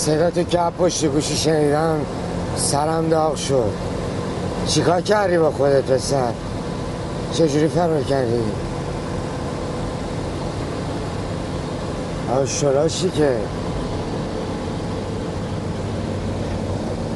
[0.00, 2.00] صدا تو که پشت گوشی شنیدم
[2.56, 3.72] سرم داغ شد.
[4.66, 6.32] چیکار کردی با خودت پسر؟
[7.32, 8.42] چجوری فرار کردی؟
[12.42, 13.36] آشراشی که؟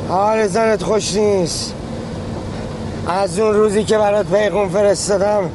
[0.09, 1.75] حال زنت خوش نیست.
[3.09, 5.51] از اون روزی که برات پیغون فرستادم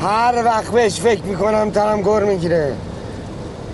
[0.00, 2.74] هر وقت بهش فکر می‌کنم ترم گر می‌گیره.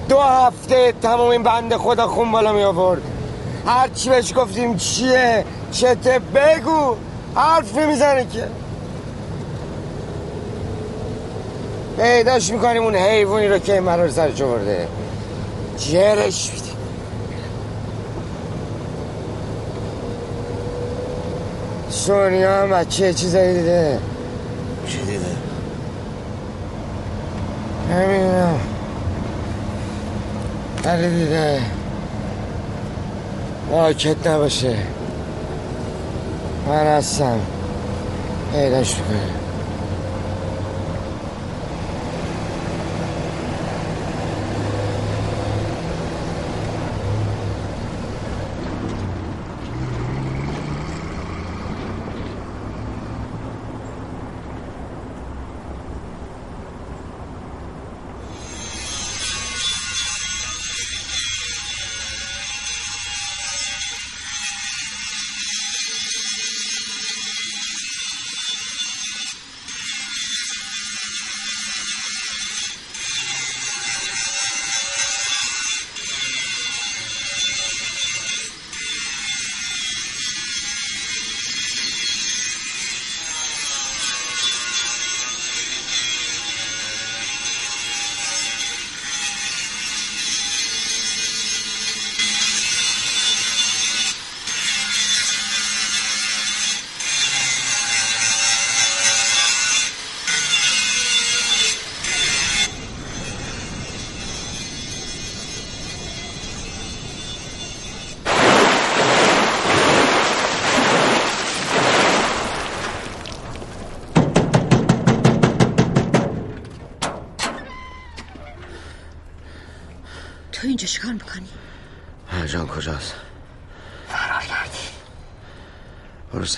[0.08, 3.02] دو هفته تمام این بند خدا خون بالا می آورد.
[3.66, 6.96] هر چی بهش گفتیم چیه؟ چته بگو.
[7.34, 8.48] حرف نمی‌زنه که.
[11.98, 14.88] پیداش می‌کنیم اون حیوانی رو که این مرار سرش آورده.
[15.78, 16.76] جرش میدیم
[21.90, 24.00] سونیا هم بچه چیزایی دیده؟
[24.86, 25.26] چی دیده؟
[27.90, 28.60] نمی‌دونم.
[30.84, 31.60] ولی دیده.
[33.70, 34.76] واکت نباشه.
[36.68, 37.40] من هستم.
[38.52, 39.37] پیداش می‌کنم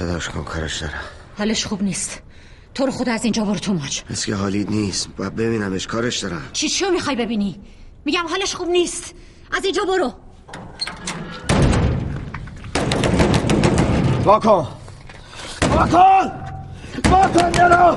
[0.00, 1.00] صداش کن کارش دارم.
[1.38, 2.22] حالش خوب نیست.
[2.74, 4.00] تو رو خود از اینجا برو تو ماچ.
[4.10, 5.08] مثل که حالیت نیست.
[5.16, 6.42] باید ببینمش کارش دارم.
[6.52, 7.60] چی چیو می‌خوای ببینی؟
[8.04, 9.14] میگم حالش خوب نیست.
[9.52, 10.12] از اینجا برو.
[14.24, 14.68] واکن!
[15.62, 16.32] واکن!
[17.10, 17.96] واکن درو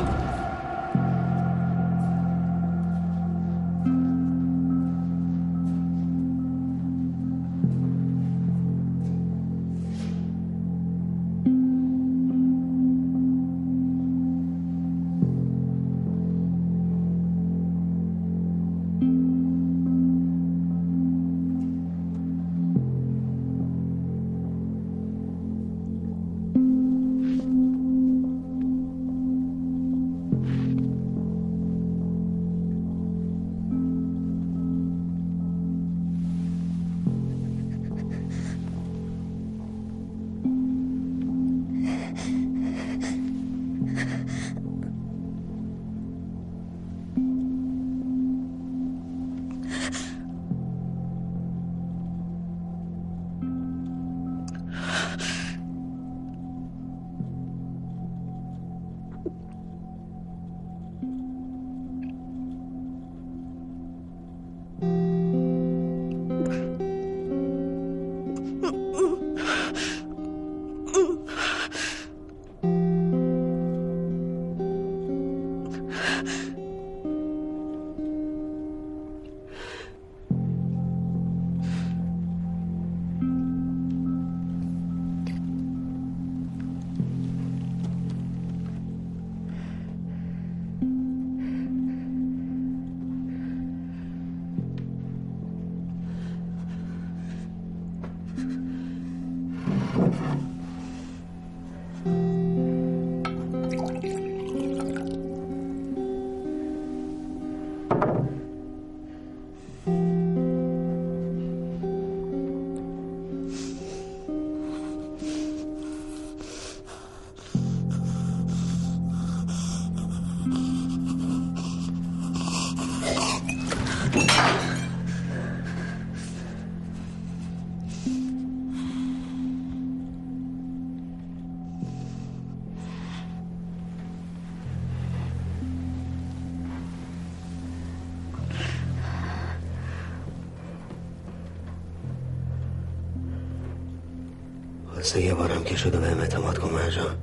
[145.04, 147.18] مثل یه بارم که شده به اعتماد کن مرجان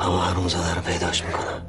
[0.00, 1.59] اما حروم زاده رو پیداش می‌کنم.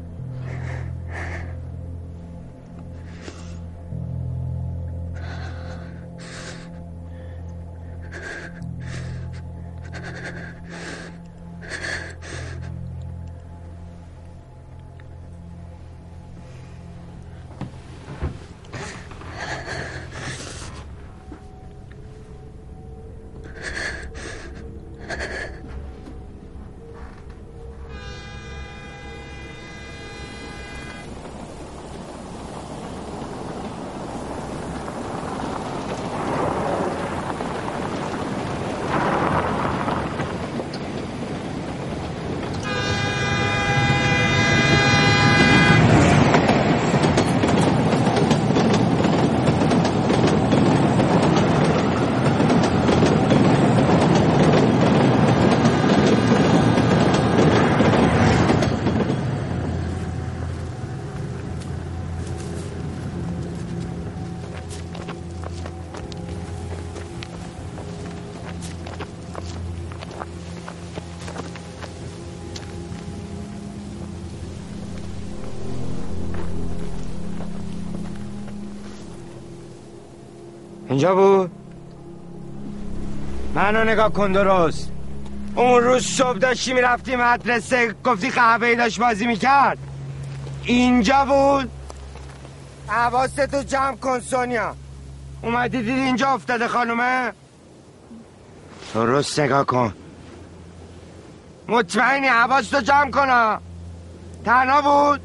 [81.01, 81.51] اینجا بود؟
[83.55, 84.91] منو نگاه کن درست.
[85.55, 89.77] اون روز صبح داشتی می‌رفتی مدرسه گفتی قهوه داشت بازی می‌کرد.
[90.63, 91.69] اینجا بود؟
[92.87, 94.75] حواستو جمع کن سونیا.
[95.43, 97.31] اومدی دیدی اینجا افتاده خانومه؟
[98.93, 99.93] درست نگاه کن.
[101.67, 103.59] مطمئنی حواستو جمع کن.
[104.45, 105.21] تنها بود؟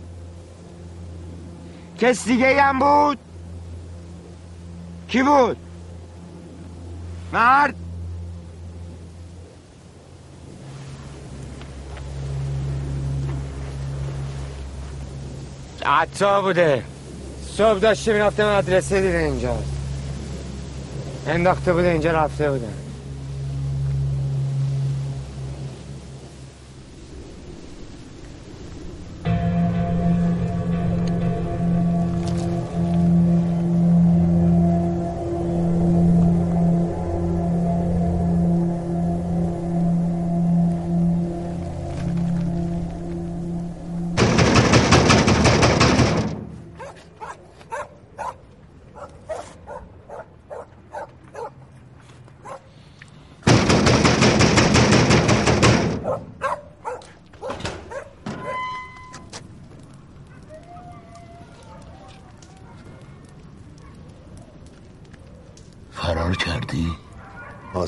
[1.98, 3.18] کس دیگه هم بود؟
[5.08, 5.65] کی بود؟
[7.32, 7.74] مرد!
[15.86, 16.82] عطا بوده.
[17.56, 19.56] صبح داشته می‌رفته مدرسه دیده اینجا.
[21.26, 22.85] انداخته بوده اینجا رفته بوده.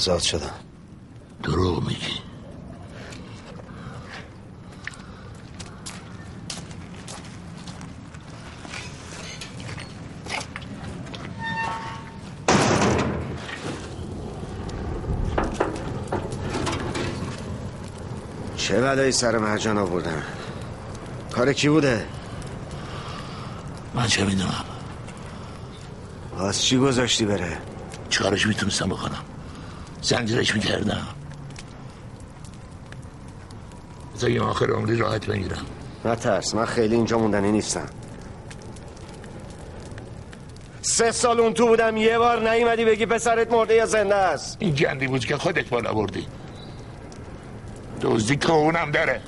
[0.08, 0.54] آزاد شدم.
[1.42, 2.06] دروغ میگی.
[18.56, 20.22] چه بلایی سر مرجان آوردن؟
[21.32, 22.06] کار کی بوده؟
[23.94, 24.64] من چه می‌دونم؟
[26.38, 27.58] از چی گذاشتی بره؟
[28.10, 29.17] چیکارش می‌تونستم بکنم؟
[30.08, 31.06] زنجیرش می‌کردم.
[34.14, 35.66] بذار یه آخر عمری راحت بگیرم
[36.04, 37.88] نه ترس من خیلی اینجا موندنی نیستم.
[40.82, 44.56] سه سال اون تو بودم یه بار نیومدی بگی پسرت مرده یا زنده است.
[44.60, 46.26] این گندی بود که خودت بالا بردی.
[48.00, 49.20] دزدی که اونم داره.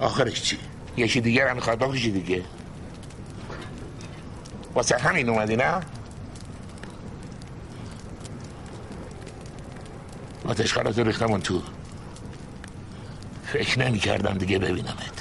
[0.00, 0.58] آخرش چی؟
[0.96, 2.42] یکی دیگر هم می‌خواد بکشی دیگه.
[4.74, 5.80] واسه همین اومدی نه؟
[10.44, 11.62] آتش خرات ریختم اون تو.
[13.46, 15.13] فکر نمی کردم دیگه ببینمت.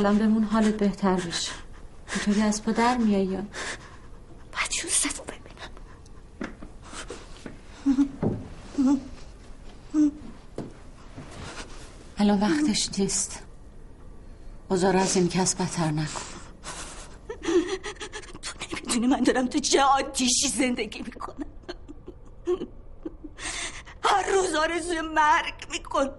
[0.00, 1.52] اقلا بمون حالت بهتر بشه.
[2.12, 3.42] اینطوری از پا در میای یا؟
[4.84, 5.70] یوسف رو ببینم.
[12.18, 13.42] الان وقتش نیست.
[14.68, 16.20] بازار از این کس بدتر نکن.
[18.42, 21.46] تو نمی‌دونی من دارم تو چه آتیشی زندگی می‌کنم.
[24.04, 26.14] هر روز آرزوی مرگ می‌کنم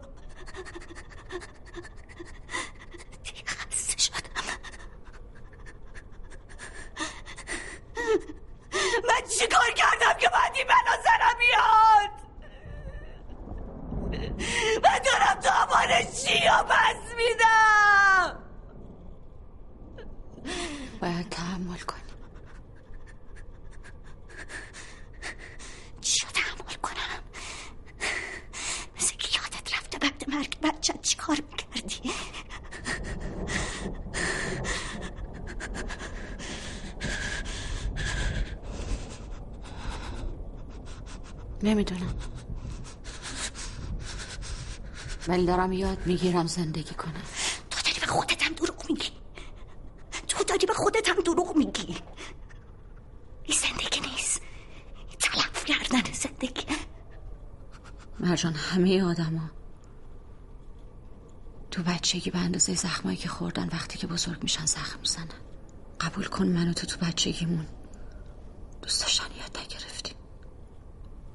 [3.23, 4.19] دیگه خسته شدم
[9.07, 12.11] من چیکار کردم که باید این بلا سرم بیاد
[14.83, 15.39] من دارم
[16.51, 18.43] چیا پس میدم.
[21.01, 22.01] باید تحمل کنی.
[26.01, 27.23] چی رو تحمل کنم؟
[28.97, 32.11] مثل که یادت رفته بعد مرگ بچه چی کار می‌کردی؟
[41.63, 42.30] نمی‌دونم.
[45.27, 47.23] ولی دارم یاد می‌گیرم زندگی کنم.
[47.69, 49.11] تو داری به خودت هم دروغ میگی.
[50.27, 51.97] تو داری به خودت هم دروغ میگی.
[53.43, 54.41] این زندگی نیست.
[54.97, 56.65] این تلف کردن زندگی.
[58.19, 59.49] مرجان همه آدما
[61.71, 65.27] تو بچگی به اندازه زخمایی که خوردن وقتی که بزرگ میشن زخم می‌زنن.
[65.99, 67.67] قبول کن منو تو تو بچگیمون
[68.81, 70.15] دوست داشتن یاد نگرفتیم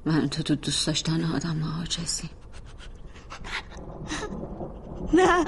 [0.05, 2.29] من تو تو دوست داشتن آدم عاجزی
[5.13, 5.45] نه.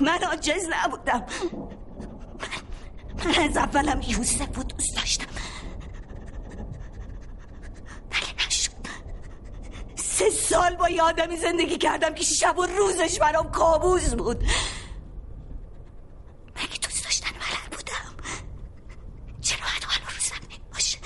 [0.00, 1.26] من عاجز نبودم.
[3.24, 5.26] من از اولم یوسف رو دوست داشتم.
[8.12, 8.70] ولی نشد.
[9.96, 14.44] سه سال با یه آدمی زندگی کردم که شب و روزش برام کابوس بود
[16.56, 18.16] مگه دوست داشتن ولد بودم
[19.40, 20.98] چرا باید حال و روزم این باشه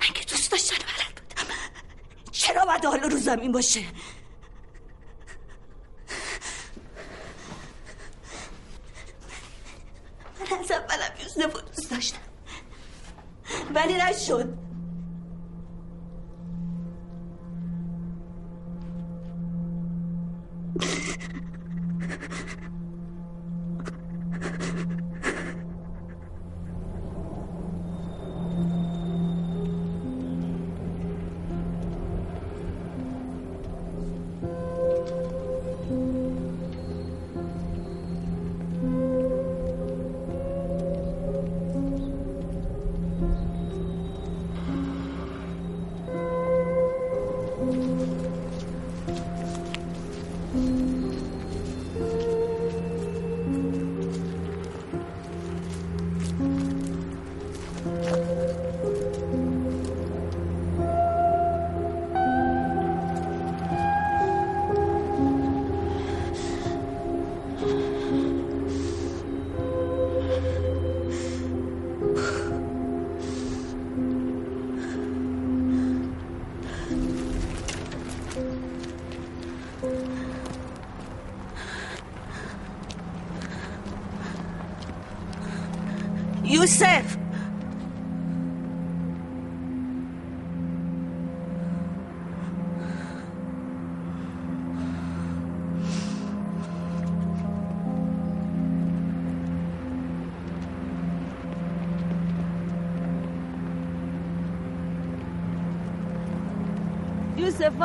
[0.00, 1.54] مگه دوست داشتن ولد بودم
[2.32, 3.80] چرا باید حال و روزم این باشه.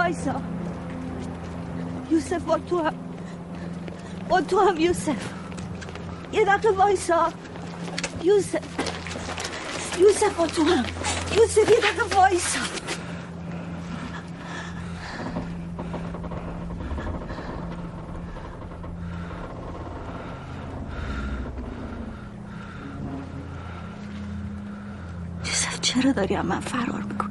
[0.10, 0.42] وایسا
[2.12, 2.94] یوسف با تو هم
[4.30, 5.34] با تو هم یوسف.
[6.34, 7.34] یه دقیقه وایسا.
[8.24, 8.64] یوسف.
[10.00, 10.86] یوسف با تو هم.
[11.38, 12.60] یوسف یه دقیقه وایسا.
[25.82, 27.29] چرا داری من فرار می‌کنی؟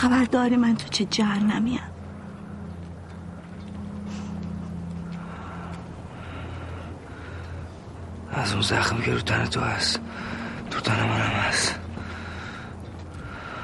[0.00, 1.80] خبر داری من تو چه جهنمیم
[8.32, 10.00] از اون زخمی که رو تن تو هست
[10.70, 11.74] تو تن منم هست.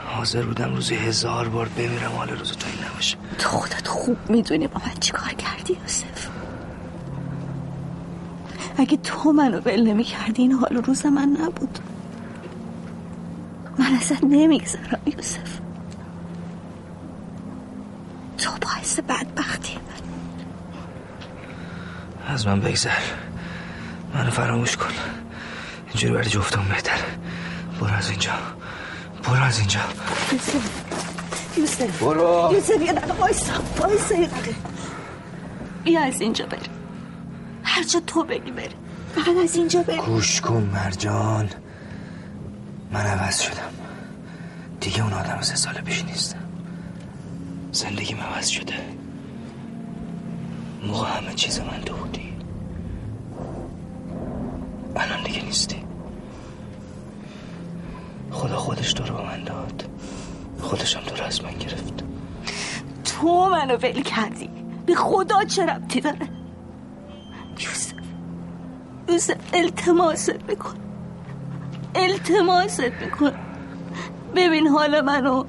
[0.07, 3.16] حاضر بودم روزی هزار بار بمیرم حال روز تو این نباشه.
[3.38, 6.29] تو خودت خوب می‌دونی با من چی کار کردی یوسف.
[8.79, 11.79] اگه تو منو ول نمی کردی این حال روز من نبود.
[13.79, 15.61] من ازت نمیگذرم یوسف
[18.38, 19.79] تو باعث بدبختی
[22.26, 22.90] من از من بگذر.
[24.14, 24.90] منو فراموش کن.
[25.88, 26.99] اینجوری برای جفتم بهتر.
[27.81, 28.33] برو از اینجا.
[29.25, 29.81] برو از اینجا.
[30.33, 30.70] یوسف.
[31.59, 32.03] یوسف.
[32.03, 32.51] برو.
[32.53, 33.53] یوسف یه دقیقه وایسا.
[33.79, 34.55] وایسا یه دقیقه.
[35.85, 36.70] بیا از اینجا بریم.
[37.62, 38.79] هر جا تو بگی بریم.
[39.14, 40.05] فقط از اینجا بریم.
[40.05, 41.49] گوش کن مرجان.
[42.92, 43.72] من عوض شدم.
[44.81, 46.44] دیگه اون آدم سه سال پیش نیستم
[47.72, 48.75] زندگیم عوض شده.
[50.87, 52.26] موقع همه چیز من تو بودی.
[55.42, 55.77] نیستی
[58.31, 59.88] خدا خودش تو رو به من داد.
[60.61, 62.05] خودشم تو رو از من گرفت.
[63.05, 64.51] تو منو ول کردی.
[64.87, 66.29] به خدا چه ربطی داره؟
[67.59, 67.94] یوسف
[69.09, 70.75] یوسف التماست میکن.
[71.94, 73.33] التماست میکن.
[74.35, 75.44] ببین حال منو.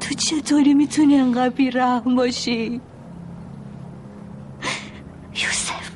[0.00, 2.80] تو چطوری می‌تونی انقدر بیرحم باشی؟
[5.34, 5.90] یوسف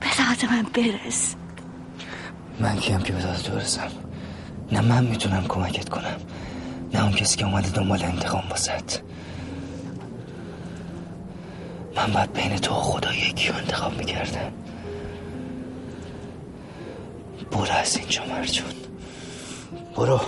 [0.00, 1.36] به من برس.
[2.62, 3.88] من کیم که داد تو برسم.
[4.72, 6.16] نه من می‌تونم کمکت کنم.
[6.94, 8.82] نه اون کسی که اومده دنبال انتقام واسد
[11.96, 14.52] من باید بین تو خدا یکی رو انتخاب می‌کردم.
[17.50, 18.72] برو از اینجا مرجون.
[19.96, 20.20] برو.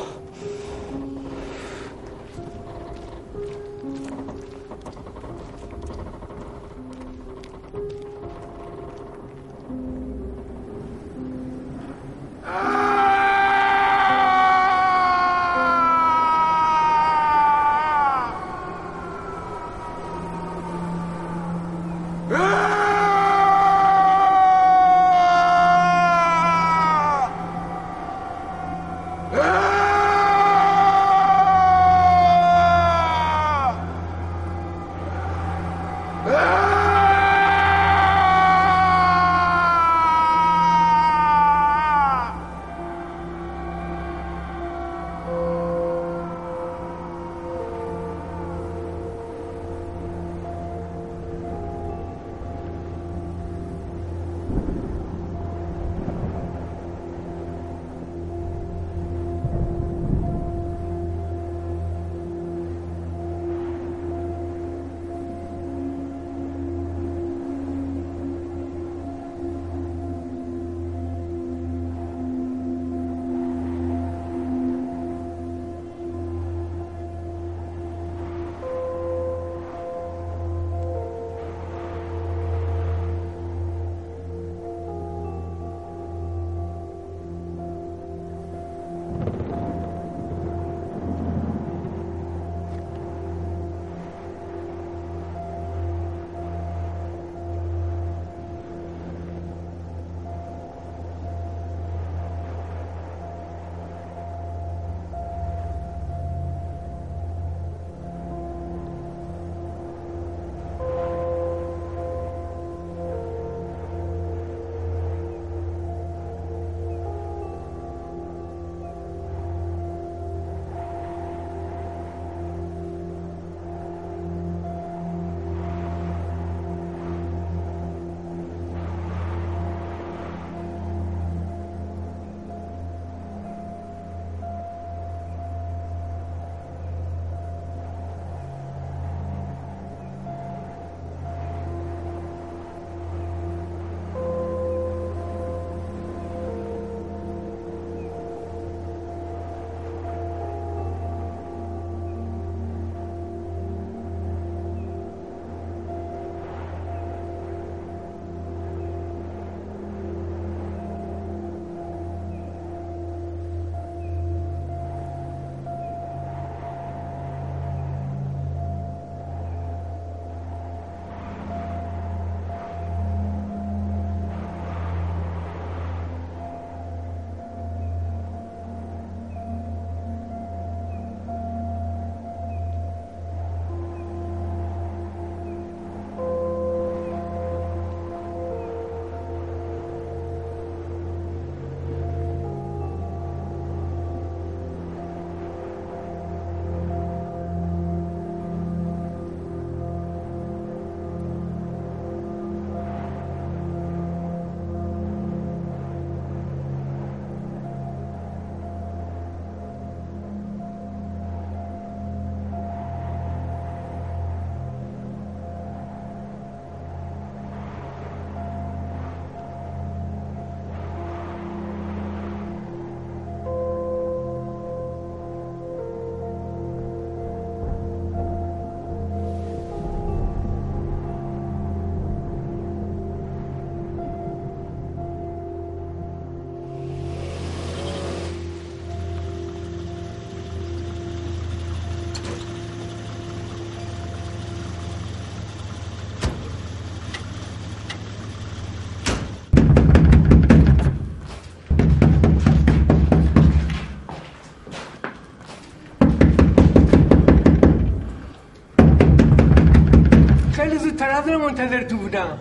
[261.96, 262.38] بودم.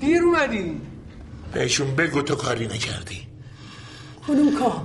[0.00, 0.80] دیر اومدی
[1.52, 3.26] بهشون بگو تو کاری نکردی.
[4.28, 4.82] کدوم کار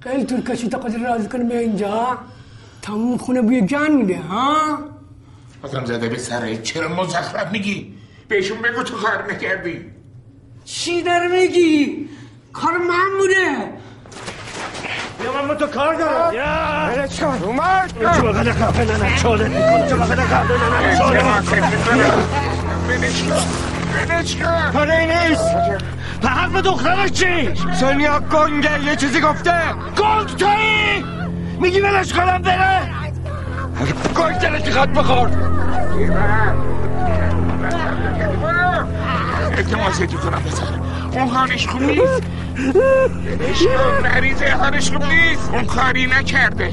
[0.00, 2.18] خیلی طول کشید تا قدر راضی کنه به اینجا.
[2.82, 4.78] تموم خونه بوی جان میده ها؟
[5.62, 7.94] آدم زده به سرت چرا مزخرف میگی؟
[8.28, 9.84] بهشون بگو تو کار نکردی.
[10.64, 12.08] چی در میگی؟
[12.52, 13.72] کار من بوده.
[15.24, 16.34] یا من با تو کار دارم.
[16.34, 16.44] یا
[17.02, 17.92] ولش کن اومد.
[18.16, 21.24] تو بغل قهوه ننه چالت می‌کنم تو بغل قهوه چالت
[24.72, 25.54] کاری نیست.
[26.22, 29.54] به حق دخترش چی؟ سونیا گنگه یه چیزی گفته.
[29.96, 31.04] گنگ تویی؟
[31.60, 32.80] میگی ولش کنم بره؟
[34.16, 35.30] گنگ دلش می‌خواد بخور.
[39.56, 40.64] التماست کنم پسر.
[41.12, 42.22] اون حالش خوب نیست.
[44.02, 45.50] مریضه حالش خوب نیست.
[45.52, 46.70] اون کاری نکرده.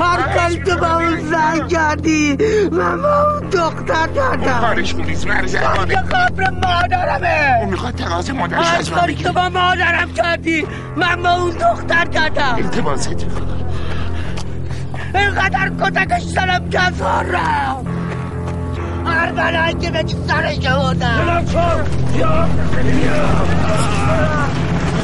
[0.00, 2.36] هر کاری تو با اون زن کردی
[2.72, 7.58] من با اون دختر اون کردم کارش خوب نیست حاله یه قبر مادرمه.
[7.60, 10.66] اون می‌خواد تقاض مادرش از من کاری تو با مادرم کردی
[10.96, 12.54] من با اون دختر کردم.
[12.54, 13.66] التماست کنم
[15.14, 17.82] اینقدر کتکش زدم کسار را
[19.06, 21.18] هر که به سرش آوردم.
[21.18, 21.84] بلم کن.
[22.18, 22.48] یا
[23.06, 23.52] یا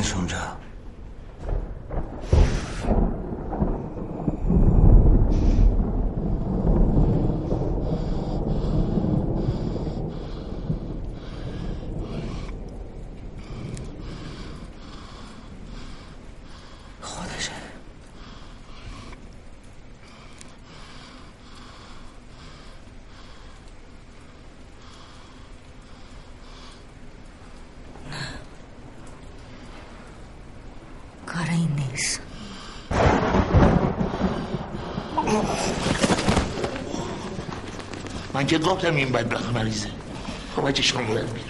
[0.00, 0.59] 坚守着
[38.34, 39.88] من که گفتم این بدبخت مریضه.
[40.56, 41.49] خب بچه شما برم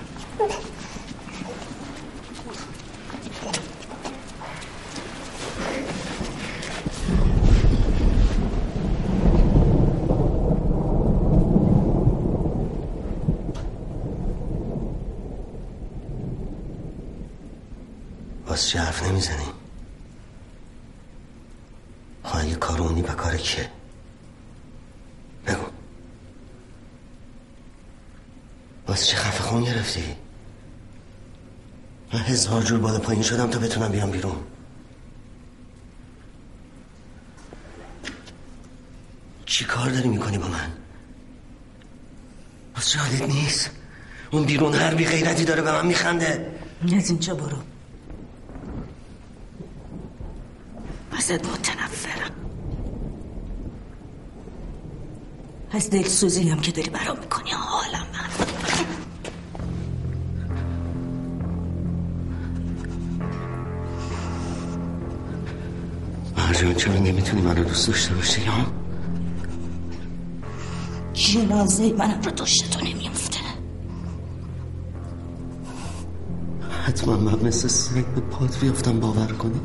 [29.81, 30.05] گرفتی
[32.13, 34.37] من هزار جور بالا پایین شدم تا بتونم بیام بیرون.
[39.47, 40.73] چی کار داری می‌کنی با من؟
[42.75, 43.71] از شادت نیست.
[44.31, 46.53] اون بیرون هر بی غیرتی داره به من میخنده.
[46.97, 47.57] از اینجا برو.
[51.13, 52.31] ازت متنفرم.
[55.73, 58.40] از دلسوزی هم که داری برام می‌کنی حالم من
[66.61, 68.67] مرجان چرا نمی‌تونی منو دوست داشته باشی ها
[71.13, 73.39] جنازه منم رو داشته تو نمیفته
[76.87, 79.61] حتما من مثل سگ به پات بیافتم باور کنی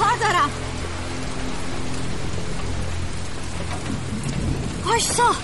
[0.00, 0.50] کار دارم.
[4.84, 5.34] وایسا.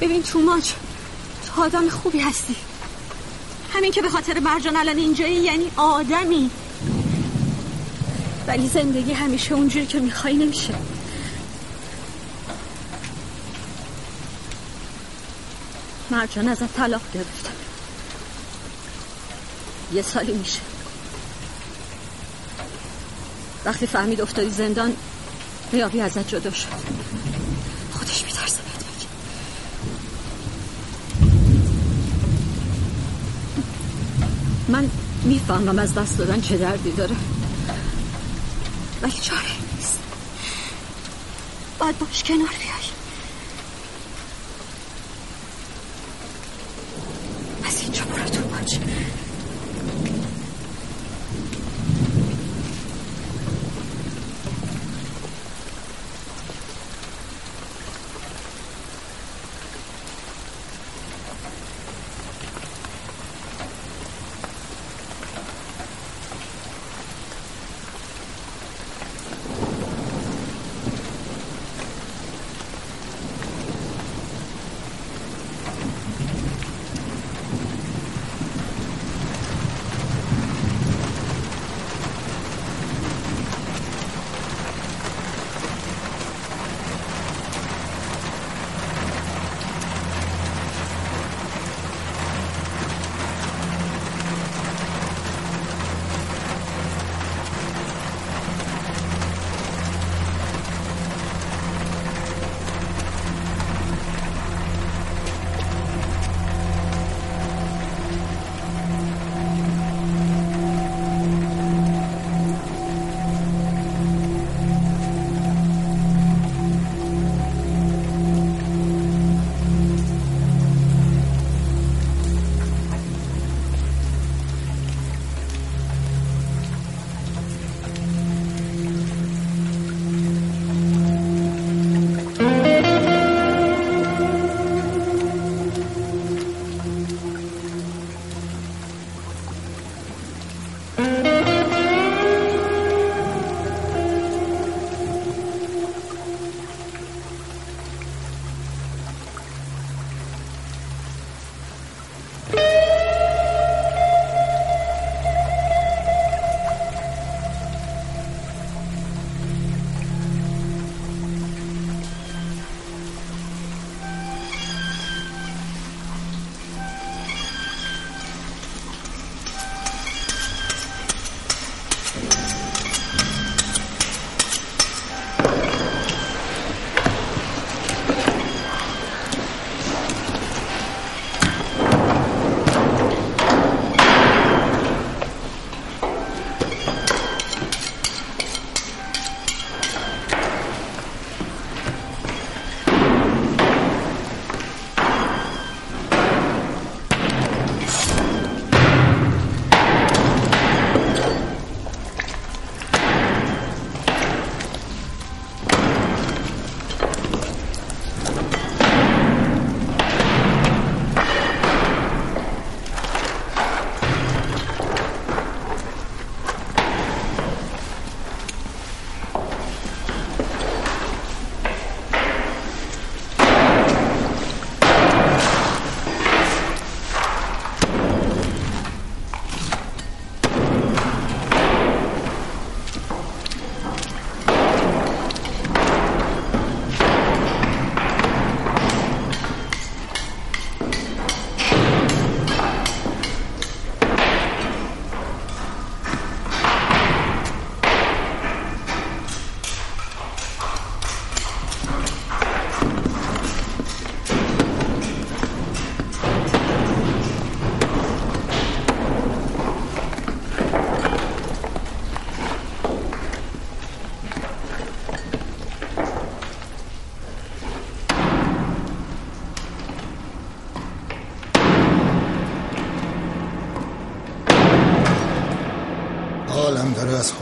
[0.00, 0.72] ببین توماج
[1.46, 2.56] تو آدم خوبی هستی.
[3.74, 6.50] همین که به خاطر مرجان الان اینجایی یعنی آدمی.
[8.46, 10.74] ولی زندگی همیشه اونجوری که می‌خوای نمیشه.
[16.10, 17.50] مرجان ازت طلاق گرفت.
[19.92, 20.71] یه سالی میشه.
[23.64, 24.96] وقتی فهمید افتادی زندان
[25.72, 26.68] ریابی ازت جدا شد.
[27.92, 29.06] خودش میترسه بهت بگه.
[34.68, 34.90] من
[35.24, 37.16] می‌فهمم از دست دادن چه دردی داره.
[39.02, 39.40] ولی چاره
[39.76, 39.98] نیست.
[41.78, 42.71] باید باش کنار بیای.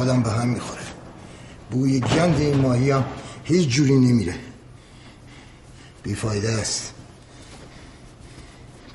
[0.01, 0.81] خودم به هم می‌خوره.
[1.71, 3.05] بوی گند این ماهی هم
[3.45, 4.35] هیچ جوری نمیره.
[6.03, 6.95] بیفایده است.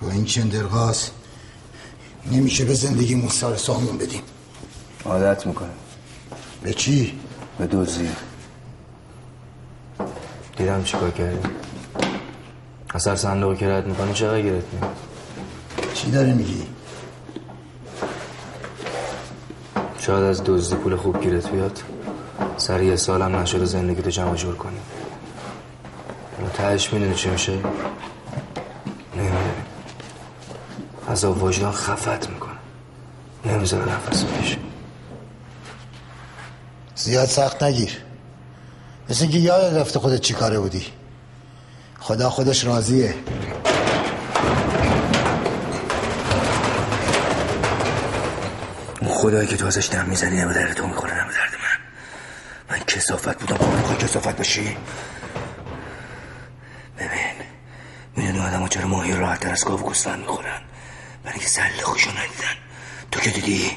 [0.02, 1.10] با این چندرغاز
[2.32, 4.22] نمیشه به زندگی مستار سامون بدیم.
[5.06, 5.70] عادت می‌کنه
[6.64, 7.20] به چی؟
[7.58, 8.10] به دوزی
[10.58, 11.50] دیدم چیکار کردی.
[12.94, 14.68] اثر صندوق که رد می‌کنی؟ چقدر گرفت
[15.94, 16.75] چی داری میگی؟
[20.06, 21.80] شاید از دزدی پول خوب گیرت بیاد.
[22.58, 24.78] سر یه سالم نشده زندگی تو جمع جور کنی.
[26.40, 27.52] اما تهش می‌دونی چی میشه؟
[29.16, 29.54] نمی‌دونی.
[31.08, 32.54] از وجدان خفت می‌کنه
[33.46, 34.58] نمی‌ذاره نفس بکشی.
[36.96, 37.98] زیاد سخت نگیر.
[39.10, 40.86] مثل اینکه یاد رفته خودت چی کاره بودی.
[42.00, 43.16] خدا خودش راضیه.
[49.26, 52.78] خدایی که تو ازش دم می‌زنی نه به درد تو می‌خوره نه به درد من.
[52.78, 53.58] من کسافت بودم.
[53.58, 54.78] تو می‌خوای کسافت باشی؟
[56.98, 57.36] ببین
[58.16, 59.80] می‌دونی آدم ها چرا ماهی راحت تر از گاو
[60.18, 60.62] می‌خورن؟
[61.24, 62.56] برای اینکه سله خوشو ندیدن.
[63.12, 63.72] تو که دیدی؟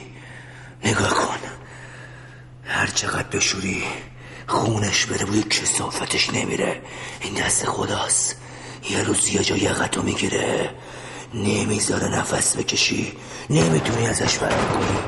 [0.85, 1.39] نگاه کن.
[2.65, 3.85] هر چقدر بشوری
[4.47, 6.83] خونش بره بوی کسافتش نمیره.
[7.21, 8.37] این دست خداست.
[8.91, 10.71] یه روز یه جا یقتو می‌گیره.
[11.35, 13.19] نمی‌ذاره نفس بکشی.
[13.51, 14.99] نمی‌تونی ازش بر کنی.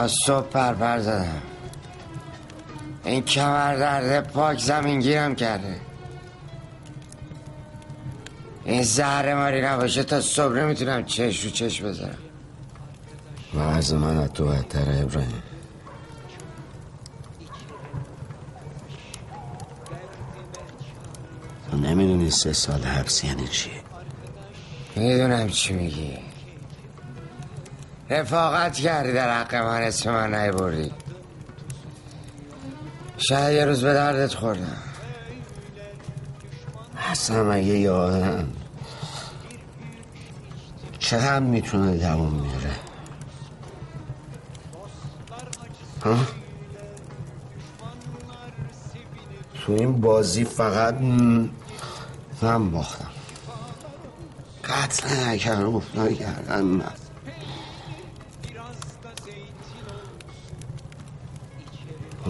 [0.00, 1.42] تا صبح پرپر زدم.
[3.04, 5.80] این کمر درد پاک زمین گیرم کرده.
[8.64, 12.18] این زهر ماری نباشه تا صبح نمی‌تونم چش رو چش بذارم.
[13.54, 15.42] وضع من از تو بدتره ابراهیم.
[21.70, 23.70] تو نمی‌دونی سه سال حبس یعنی چی؟
[24.96, 26.29] می‌دونم چی میگی.
[28.10, 30.92] رفاقت کردی در حق من اسم من نیبردی.
[33.18, 34.76] شاید یه روز به دردت خوردم.
[37.10, 38.52] اصلا مگه یه آدم
[40.98, 42.70] چقدر می‌تونه دوام میاره
[46.04, 46.16] ها؟
[49.54, 50.94] تو این بازی فقط
[52.42, 53.10] من باختم.
[54.64, 56.89] قتل نکردم افتاد کردن من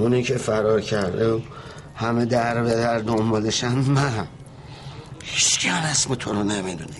[0.01, 1.41] اونی که فرار کرده و
[1.95, 4.27] همه در به در دنبالشن من
[5.23, 6.95] هیچ هم اسم تو رو نمی‌دونه.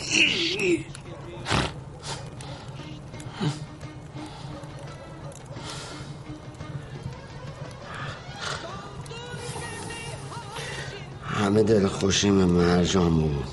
[11.25, 13.45] همه دل خوشیم مرجان بود.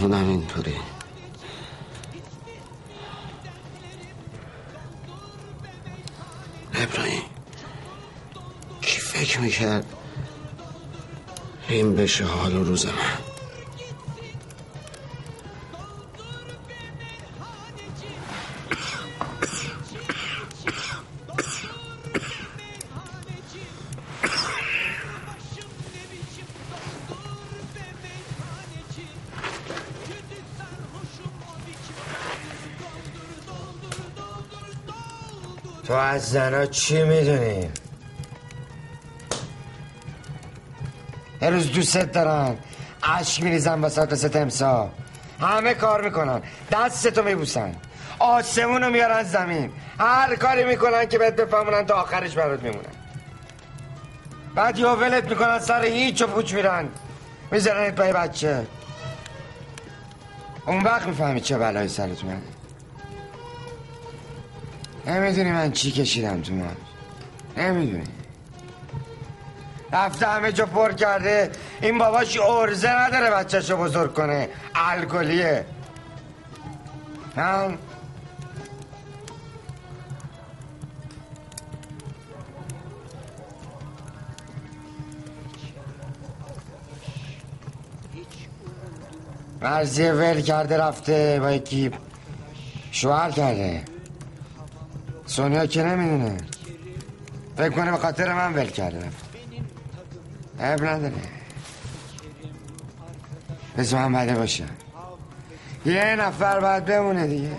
[0.00, 0.74] اونم اینطوری.
[9.40, 9.84] می‌کرد
[11.68, 12.92] این بشه حال و روز من
[35.86, 37.68] تو از زنا چی می‌دونی؟
[41.42, 42.56] یه روز دوست دارن.
[43.02, 44.90] عشق میریزن وسط ست امسا
[45.40, 46.42] همه کار می‌کنن.
[46.72, 47.74] دستتو میبوسن.
[48.18, 49.72] آسمونو میارن زمین.
[49.98, 52.84] هر کاری می‌کنن که بهت بفهمونن تا آخرش برات میمونن.
[54.54, 56.88] بعد یا ولت می‌کنن سر هیچ و پوچ میرن.
[57.50, 58.66] می‌ذارن پای بچه.
[60.66, 62.42] اون وقت می‌فهمی چه بلایی سرت اومده
[65.06, 66.76] نمی‌دونی من چی کشیدم تو من
[67.56, 68.04] نمی‌دونی.
[69.92, 71.50] رفته همه جا پر کرده.
[71.80, 74.48] این باباش ارزه نداره بچهشو بزرگ کنه.
[74.74, 75.64] الکلیه.
[77.36, 77.78] من
[89.62, 91.90] مرزی ول کرده رفته با یکی
[92.92, 93.82] شوهر کرده.
[95.26, 96.36] سونیا که نمی‌دونه.
[97.56, 99.29] فکر کنه به خاطر من ول کرده رفت
[100.60, 101.12] عیب نداره.
[103.78, 104.64] بس من بده باشه
[105.86, 107.56] یه نفر باید بمونه دیگه.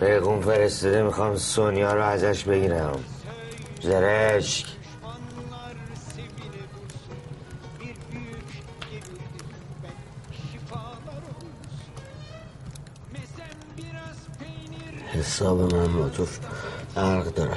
[0.00, 3.04] پیغون فرستاده می‌خوام سونیا رو ازش بگیرم.
[3.82, 4.66] زرشک.
[15.40, 16.26] حساب من با تو
[16.94, 17.56] فرق داره.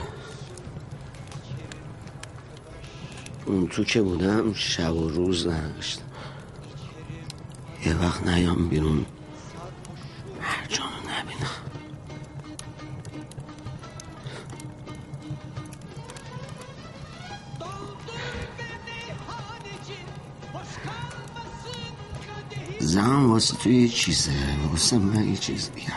[3.45, 6.03] اون تو که بودم شب و روز نداشتم.
[7.85, 9.05] یه وقت نیام بیرون.
[10.41, 11.49] هر جانو نبینم.
[22.79, 24.31] زن واسه تو یه چیزه.
[24.71, 25.93] واسه من یه چیز دیگه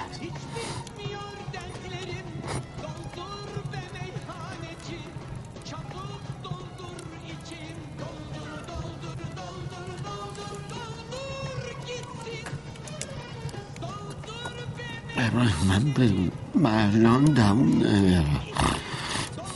[15.27, 16.13] ابراهیم من به
[16.55, 18.41] مرجان دوم نمیارم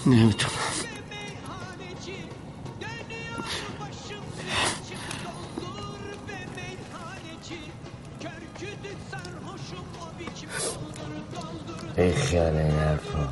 [0.06, 0.54] نمی‌تونم
[11.96, 13.28] ای خیال این حرفا.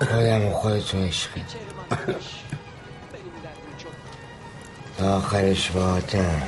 [0.00, 1.42] آدم خودتون عشقی
[4.98, 6.42] تا آخرش باهاتم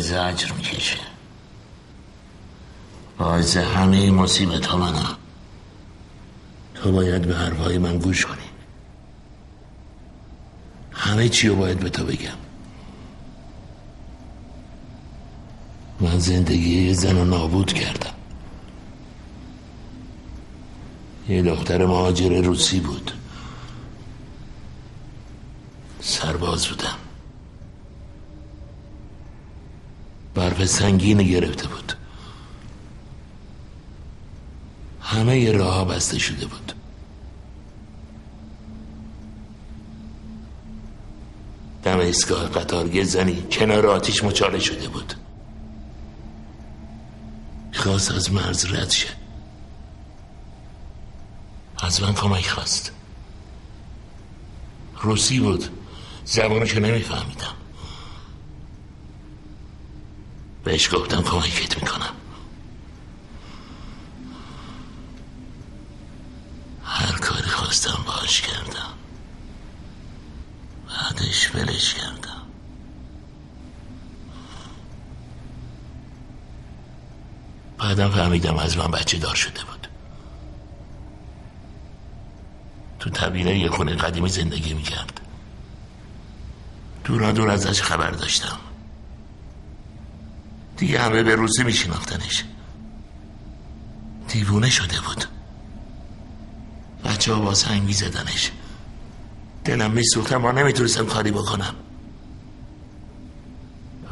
[0.00, 0.98] داره زجر می‌کشه.
[3.18, 5.16] باعث همه مصیبت ها منم
[6.74, 8.38] تو باید به حرفهای من گوش کنی.
[10.92, 12.38] همه چی رو باید به تو بگم.
[16.00, 18.14] من زندگی یه زن رو نابود کردم.
[21.28, 23.17] یه دختر مهاجر روسی بود.
[30.68, 31.92] سنگین گرفته بود.
[35.00, 36.72] همه راه بسته شده بود.
[41.82, 45.14] دم ایستگاه قطار زنی کنار آتیش مچاله شده بود.
[47.72, 49.08] خواست از مرز رد شه.
[51.78, 52.92] از من کمک خواست.
[55.00, 55.64] روسی بود.
[56.24, 57.57] زبانشو نمیفهمیدم.
[60.68, 62.14] بهش گفتم کمکت می‌کنم.
[66.84, 68.92] هر کاری خواستم باش کردم.
[70.88, 72.42] بعدش ولش کردم.
[77.78, 79.88] بعدم فهمیدم از من بچه دار شده بود.
[82.98, 85.20] تو طبیله یه خونه قدیمی زندگی می‌کرد.
[87.04, 88.58] دورا دور ازش خبر داشتم.
[90.78, 92.44] دیگه همه به روزی میشناختنش.
[94.28, 95.24] دیوونه شده بود.
[97.04, 98.52] بچه ها با سنگ میزدنش
[99.64, 101.74] دلم میسوختم ما نمی‌تونستم کاری بکنم.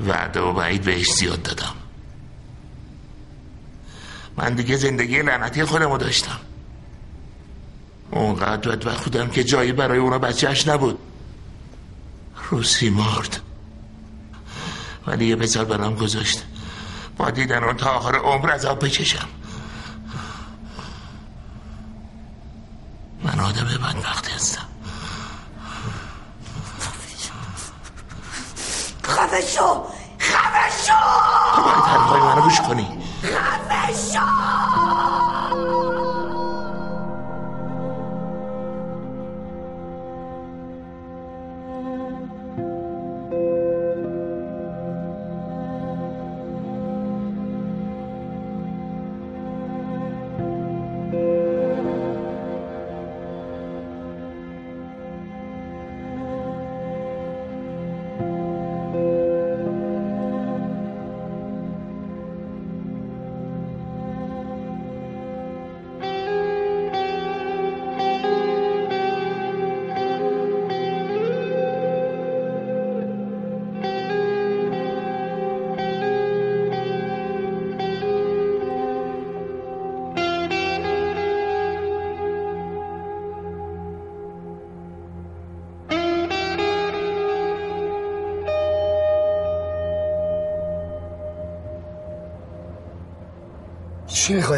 [0.06, 1.74] وعده و بعید بهش زیاد دادم.
[4.36, 6.38] من دیگه زندگی لعنتی خودمو داشتم.
[8.10, 10.98] اونقدر بدبخت بودم که جایی برای اونا بچهش نبود.
[12.50, 13.40] روسی مرد.
[15.06, 16.42] ولی یه پسر برام گذاشت.
[17.16, 19.28] با دیدن اون تا آخر عمر از آب بکشم.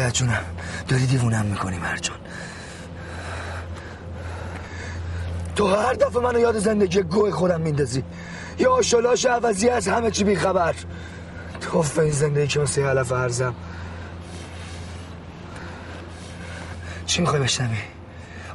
[0.09, 0.45] می‌خوای جونم.
[0.87, 2.17] داری دیوونم می‌کنی مرجان
[5.55, 8.03] تو هر دفعه منو یاد زندگی گوه خودم میندازی.
[8.59, 10.75] یا آشالاش عوضی از همه چی بیخبر.
[11.61, 13.55] توف این زندگی که واسه علف ارزم.
[17.05, 17.77] چی می‌خوای بشنوی؟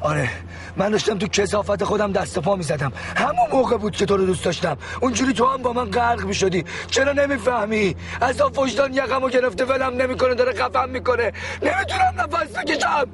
[0.01, 0.31] آره
[0.77, 2.93] من داشتم تو کسافت خودم دست پا می‌زدم.
[3.17, 4.77] همون موقع بود که تو رو دوست داشتم.
[5.01, 6.65] اونجوری تو هم با من غرق می‌شدی.
[6.91, 11.33] چرا نمی‌فهمی؟ از وجدان یقمو گرفته ولم نمی‌کنه داره خفم می‌کنه.
[11.63, 13.07] نمی‌تونم نفس بکشم.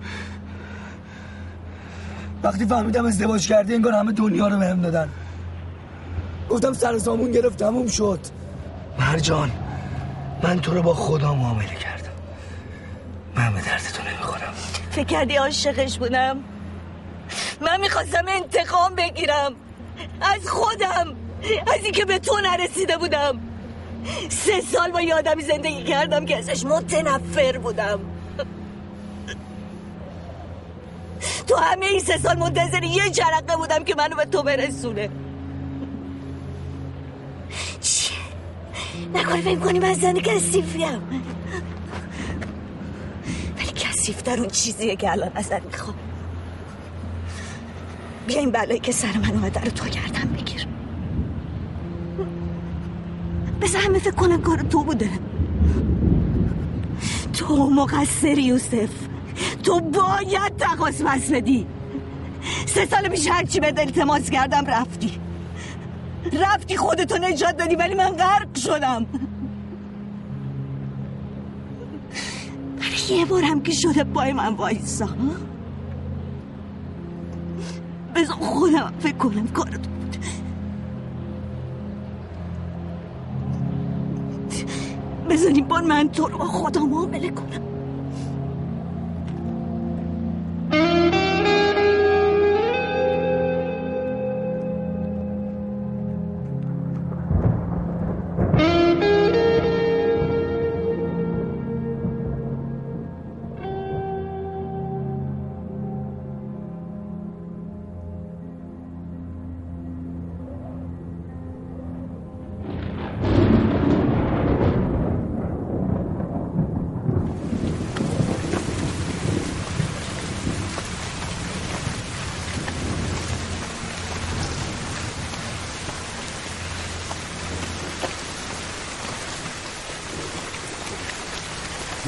[2.42, 5.08] وقتی فهمیدم ازدواج کردی انگار همه دنیا رو بهم دادن.
[6.50, 8.20] گفتم سر سامون گرفت تموم شد.
[8.98, 9.50] مرجان
[10.42, 12.10] من تو رو با خدا معامله کردم.
[13.36, 14.54] من به درد تو نمی‌خورم.
[14.90, 16.36] فکر کردی عاشقش بودم؟
[17.60, 19.54] من می‌خواستم انتقام بگیرم.
[20.20, 21.16] از خودم.
[21.74, 23.40] از اینکه به تو نرسیده بودم.
[24.28, 28.00] سه سال با یه آدمی زندگی کردم که ازش متنفر بودم.
[31.46, 35.10] تو همه این سه سال منتظر یه جرقه بودم که منو به تو برسونه.
[37.80, 38.18] چیه؟
[39.14, 41.22] نکنه فکر کنی من زنی کسیفیم
[43.56, 46.09] ولی کسیفتر اون چیزیه که الان ازت می‌خوام.
[48.26, 50.66] بیا این بلایی که سر من اومده رو تو کردم بگیر.
[53.60, 55.10] بذار همه فکر کنم کار تو بوده.
[57.32, 58.90] تو مقصری یوسف.
[59.62, 61.66] تو باید تقاس بس بدی.
[62.66, 65.20] سه سال پیش هرچی به التماس کردم رفتی.
[66.32, 69.06] رفتی خودتو نجات دادی ولی من غرق شدم.
[72.76, 75.08] برای یه بارم که شده پای من وایسا.
[78.20, 80.16] بذار خودم فکر کنم کارت بود
[85.30, 87.69] بذار این بار من تو رو با خدا معامله کنم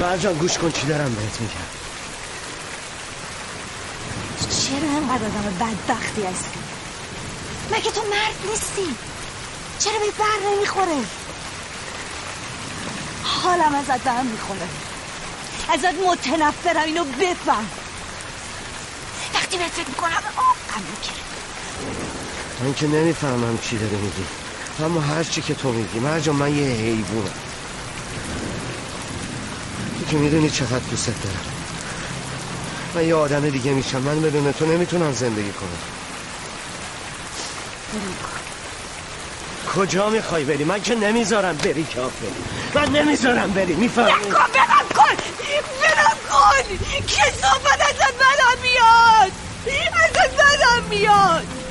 [0.03, 1.53] مرجان گوش کن چی دارم بهت میگم.
[4.39, 6.59] چرا انقدر آدم بدبختی هستی؟
[7.71, 8.95] مگه تو مرد نیستی؟
[9.79, 10.97] چرا به بر نمی‌خوره؟
[13.23, 14.67] حالم ازت به هم می‌خوره.
[15.73, 17.67] ازت متنفرم اینو بفهم.
[19.33, 21.23] وقتی بهت فکر می‌کنم آقم می‌گیره
[22.61, 24.25] من که نمی‌فهمم چی داری میگی.
[24.83, 27.42] اما هر چی که تو میگی مرجان من یه حیوانم.
[30.13, 31.45] که می‌دونی چقدر دوست دارم.
[32.95, 34.01] من یه آدم دیگه میشم.
[34.01, 35.69] من بدون تو نمی‌تونم زندگی کنم.
[39.75, 42.25] کجا می‌خوای بری؟ من که نمی‌ذارم بری کافه
[42.75, 45.15] من نمی‌ذارم بری می‌فهمی؟ کن برم کن.
[45.81, 46.87] برم کن.
[47.07, 49.31] کسافت ازت بدم میاد
[50.03, 51.62] ازت بدم میاد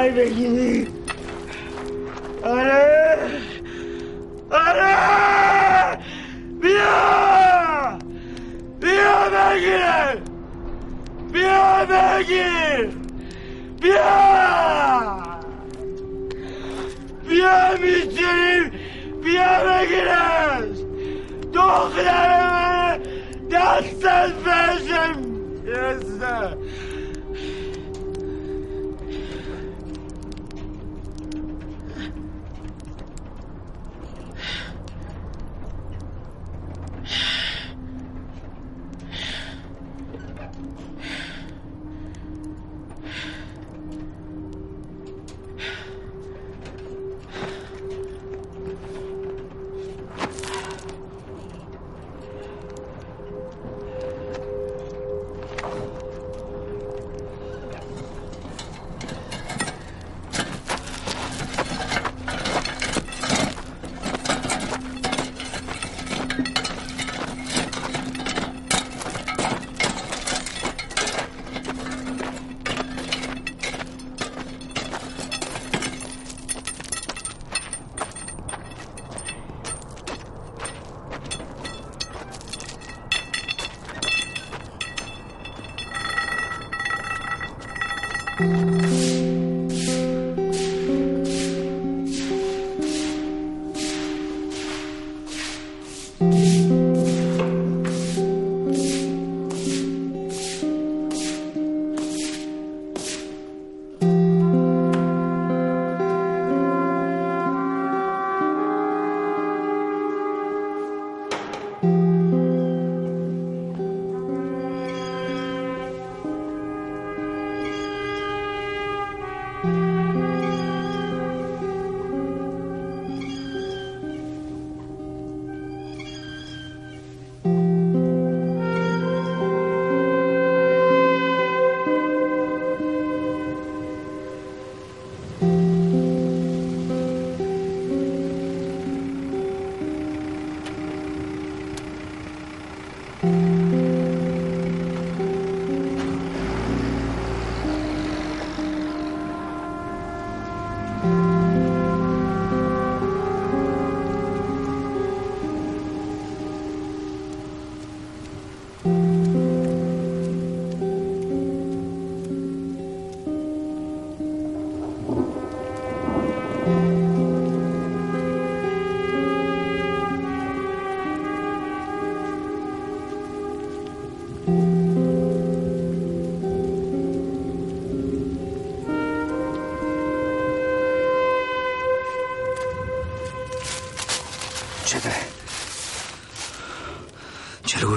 [0.00, 0.99] driving me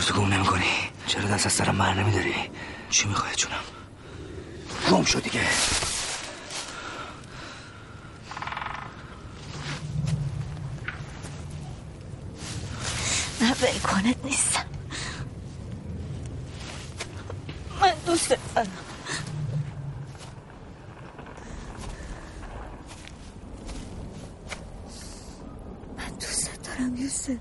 [0.03, 0.63] چرا گرتو گم نمی کنی
[1.07, 2.35] چرا دست از سرم بر نمیداری؟
[2.89, 3.63] چی می‌خوای جونم؟
[4.91, 5.41] گم شد دیگه
[13.41, 14.65] من بیکنت نیستم
[17.81, 18.67] من دوست دارم
[25.97, 27.37] من دوست دارم یوسف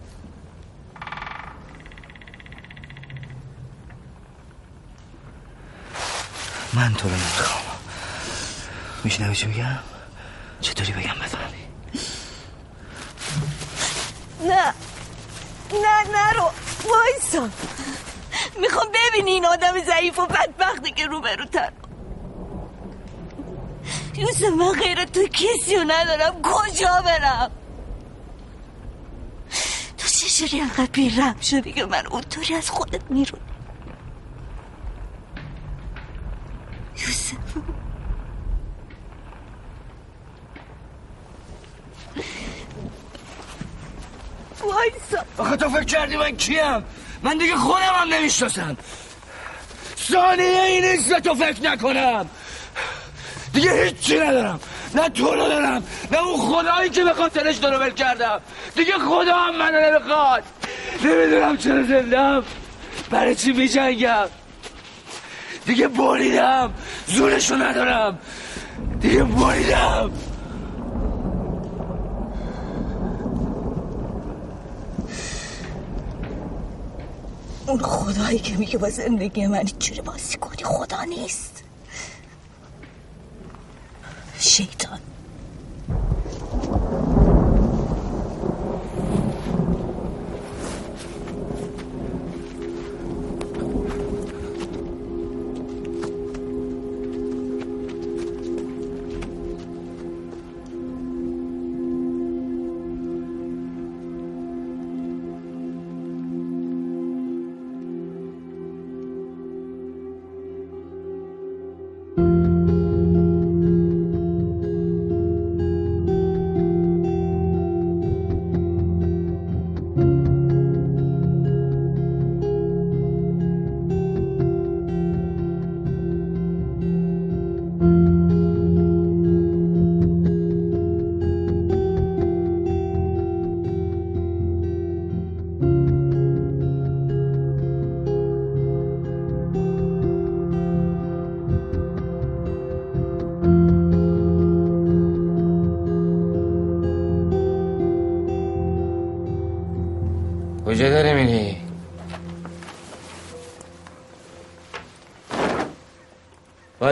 [6.75, 7.63] من تو رو نمی‌خوام
[9.29, 9.79] میشنوی چی میگم
[10.61, 11.59] چطوری بگم بفهمی
[14.49, 14.75] نه
[15.73, 16.51] نه نرو
[16.89, 17.49] وایسا
[18.61, 21.73] می‌خوام ببینی این آدم ضعیف و بدبختی که روبروتن
[24.15, 27.51] یوسف من غیر تو کسی رو ندارم کجا برم
[29.99, 33.41] تو چجوری انقدر بیرم شدی که من اونطوری از خودت میرون
[36.97, 37.37] یوسف
[44.61, 46.85] وایسا آخه تو فکر کردی من کیم؟
[47.23, 48.77] من دیگه خودم هم نمی‌شناسم.
[50.13, 52.27] ثانیه این نیست تو فکر نکنم.
[53.53, 54.61] دیگه هیچی ندارم.
[54.95, 58.41] نه تو رو دارم نه اون خدایی که به خاطرش تو رو ول کردم.
[58.75, 60.43] دیگه خدا هم منو نمی‌خواد.
[61.05, 62.45] نمی‌دونم چرا زندم.
[63.11, 64.27] برای چی میجنگم؟
[65.67, 66.75] دیگه بریدم.
[67.07, 68.19] زورشو ندارم.
[69.01, 70.11] دیگه بریدم.
[77.73, 81.65] اون خدایی که میگه با زندگی من اینجوری بازی کنی خدا نیست.
[84.39, 84.99] شیطان.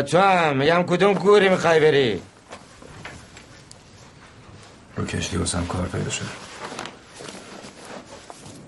[0.02, 2.22] تو هم میگم کدوم کوری می‌خوای بری؟
[4.96, 6.24] رو کشتی واسم کار پیدا شد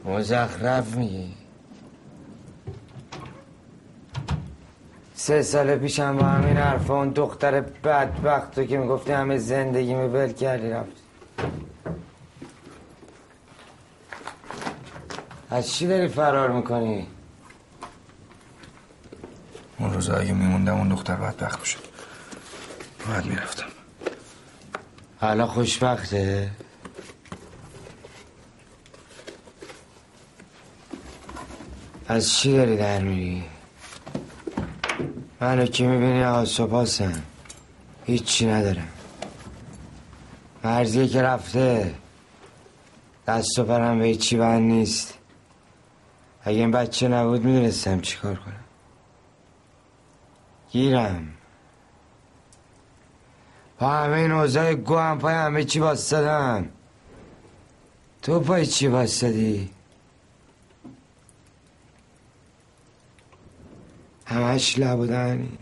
[0.05, 1.35] مزخرف میگی
[5.15, 10.09] سه سال پیشم با همین حرفا اون دختر بدبخت تو که می‌گفتی همه زندگی می
[10.09, 11.03] ول کردی رفتی
[15.51, 17.07] از چی داری فرار می‌کنی؟
[20.03, 21.79] روزا اگه میموندم اون دختر بدبخت بشه
[23.07, 23.67] باید می‌رفتم.
[25.21, 26.51] حالا خوشبخته؟
[32.09, 33.45] از چی داری در میری؟
[35.41, 37.23] منو که می‌بینی آسوپاسم
[38.05, 38.89] هیچی ندارم.
[40.65, 41.95] مرزیه که رفته
[43.27, 45.15] دست و پرم به هیچی بند نیست.
[46.43, 48.62] اگه این بچه نبود می‌دونستم چی کار کنم.
[50.73, 51.29] گیرم
[53.79, 56.69] پا همه این اوضاع گو هم پای همه چی باستادم
[58.23, 59.71] تو پای چی باستادی
[64.27, 65.59] همش لبودنی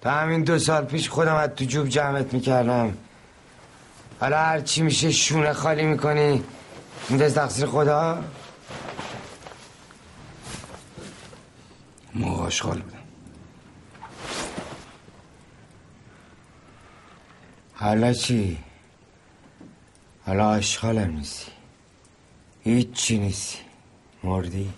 [0.00, 2.96] تا همین دو سال پیش خودم از تو جوب جمعت می‌کردم.
[4.20, 6.44] حالا هر چی میشه شونه خالی می‌کنی.
[7.08, 8.24] میده تقصیر خدا؟
[12.14, 12.95] موقع آشغال بودم
[17.78, 18.58] حالا چی؟
[20.26, 21.52] حالا آشغالم نیستی
[22.64, 23.58] هیچ چی نیستی
[24.24, 24.72] مردی؟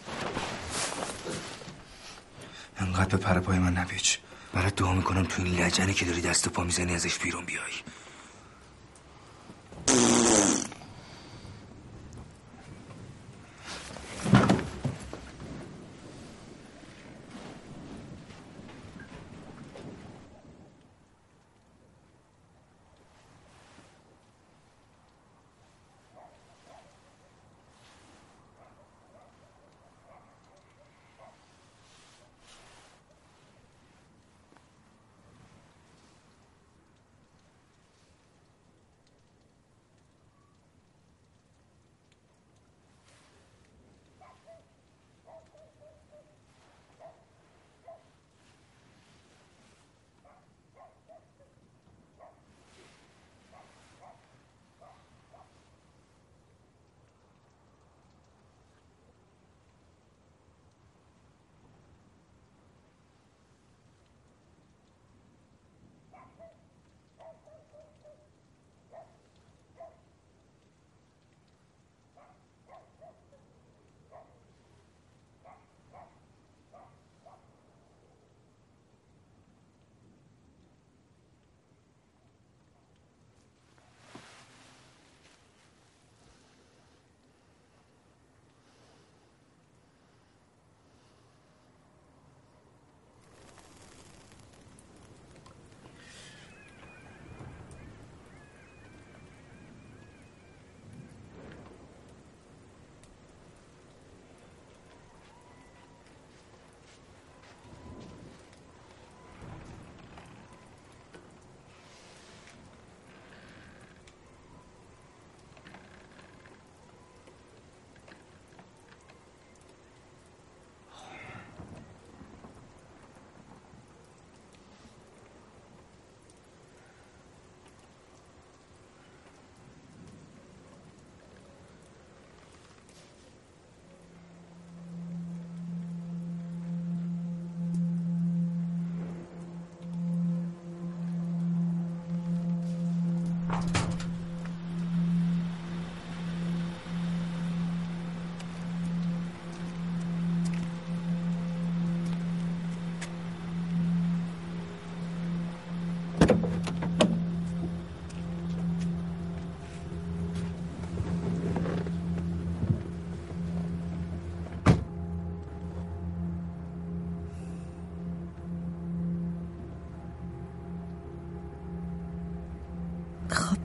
[2.78, 4.18] انقدر به پر پای من نپیچ
[4.52, 7.72] برات دعا می‌کنم تو این لجنی که داری دست و پا می‌زنی ازش بیرون بیای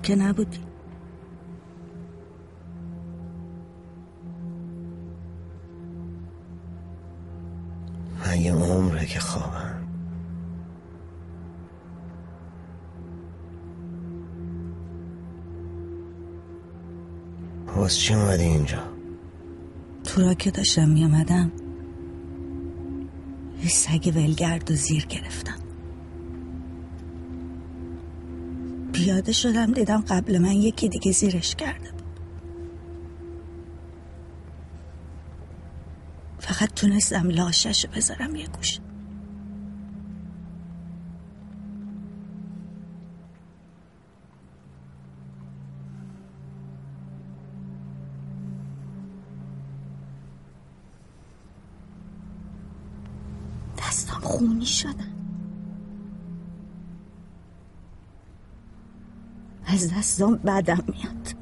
[0.03, 0.59] که نبودی.
[8.27, 9.87] مگه عمره که خوابم؟
[17.75, 18.83] باز چی اومدی اینجا؟
[20.03, 21.51] تو را که داشتم میامدم
[23.63, 25.62] یه سگ ولگرد و زیر گرفتم.
[29.03, 32.03] پیاده شدم دیدم قبل من یکی دیگه زیرش کرده بود.
[36.39, 38.79] فقط تونستم لاشش بذارم یه گوش.
[53.77, 55.12] دستم خونی شدن.
[59.73, 61.35] از دستم بدم میاد.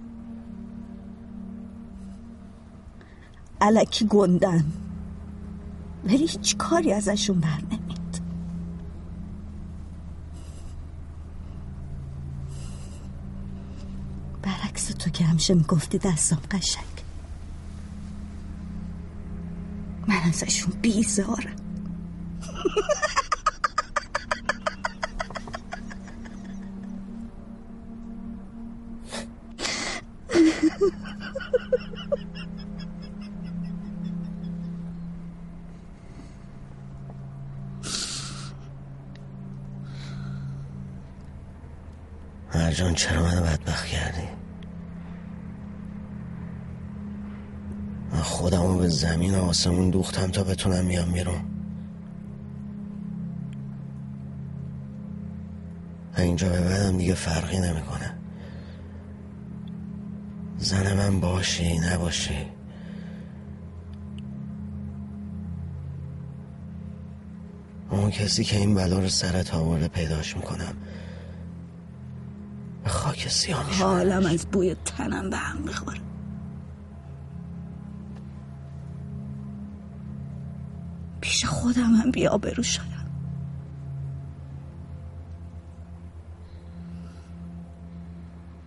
[3.62, 4.66] علکی گندن
[6.06, 8.22] ولی هیچ کاری ازشون بر نمیاد.
[14.42, 16.86] برعکس تو که همیشه می‌گفتی دستم قشنگ.
[20.08, 21.56] من ازشون بیزارم.
[49.52, 51.42] آسمون دوختم تا بتونم میام بیرون.
[56.18, 58.14] اینجا به بعدم دیگه فرقی نمی‌کنه.
[60.58, 62.46] زن من باشی نباشی.
[67.90, 70.74] اون کسی که این بلا رو سرت تاورده پیداش می‌کنم.
[72.84, 76.11] به خاک سیاه حالم از بوی تنم به هم می‌خوره.
[81.62, 83.06] خودم هم بیا برو شدم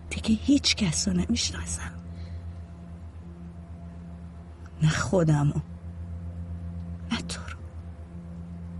[0.09, 1.91] دیگه هیچ کس رو نمی‌شناسم.
[4.81, 5.61] نه خودمو
[7.11, 7.57] نه تو رو.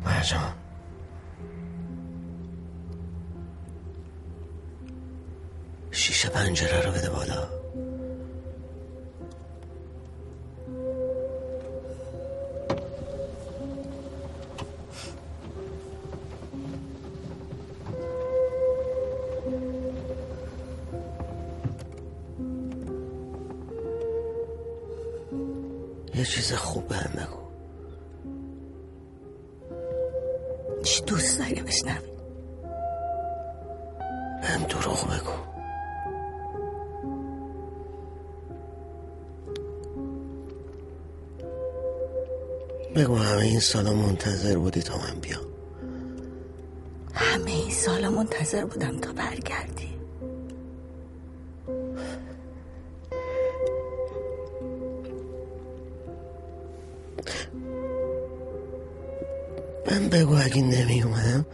[0.05, 0.53] مرجان.
[5.91, 6.84] شیشه پنجره
[30.85, 32.09] چی دوست داری بشنوی
[34.41, 35.31] بهم دروغ بگو.
[42.95, 45.45] بگو همه این سالا منتظر بودی تا من بیام.
[47.13, 49.94] همه این سالا منتظر بودم تا برگردی.
[60.55, 61.45] اگه نمی اومدم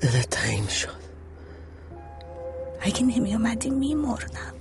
[0.00, 1.00] دلت تنگ شد.
[2.80, 4.54] اگه نمی اومدی میمردم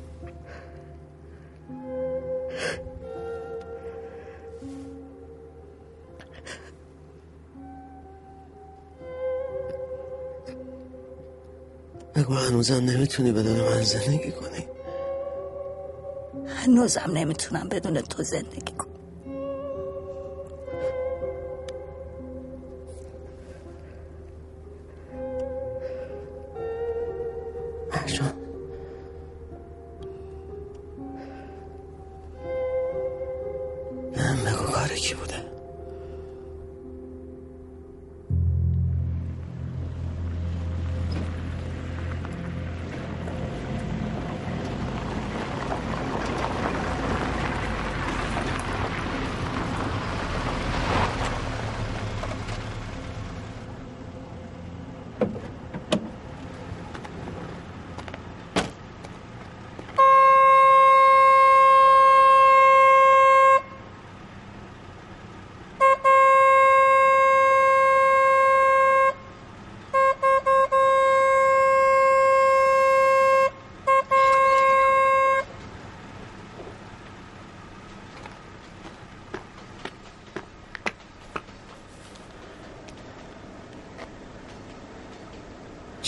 [12.16, 14.68] بگو هنوزم نمی‌تونی بدون من زندگی کنی.
[16.48, 18.69] هنوزم نمی‌تونم بدون تو زندگی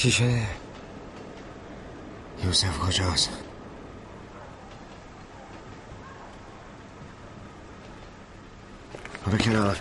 [0.02, 0.48] چی شده؟
[2.46, 3.30] یوسف کجاست؟
[9.28, 9.78] برو کنار.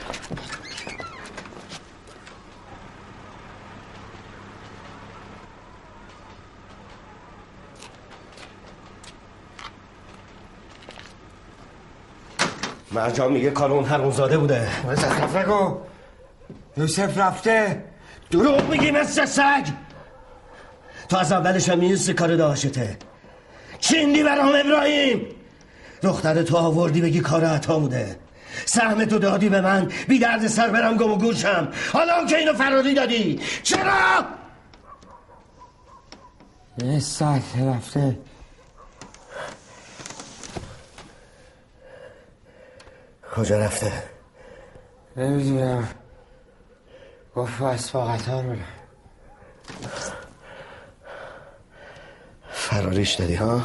[12.92, 14.86] مرجان میگه کار اون حرومزاده بوده.
[14.86, 15.78] مزخرف نگو
[16.76, 17.84] یوسف رفته.
[18.30, 19.89] دروغ میگی مثل سگ.
[21.10, 22.98] تو از اولش هم می‌دونستی کار داشته.
[23.78, 25.26] چیندی برام ابراهیم؟
[26.02, 28.16] دختر تو آوردی بگی کار عطا بوده.
[28.64, 29.92] سهم تو دادی به من.
[30.08, 31.68] بی درد سر برم گم و گوشم.
[31.92, 33.40] حالا که اینو فراری دادی.
[33.62, 34.24] چرا؟
[36.84, 38.18] یه ساعت رفته.
[43.36, 43.92] کجا رفته؟
[45.16, 45.88] نمی‌دونم.
[47.36, 48.79] گفت بس با قطار برم
[52.70, 53.62] فراریش دادی ها؟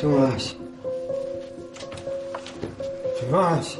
[0.00, 0.10] تو
[3.30, 3.78] باش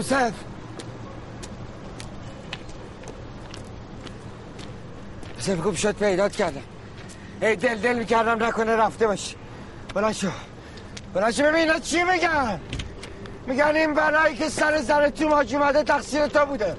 [0.00, 0.32] یوسف
[5.36, 6.62] یوسف خوب شد پیدات کردم
[7.42, 9.36] ای دل دل می‌کردم نکنه رفته باشی
[9.94, 10.30] بلند شو
[11.14, 12.60] بلند شو ببین چی میگن
[13.46, 16.76] میگن این بلایی که سر زر تو ماج اومده تقصیر تو بوده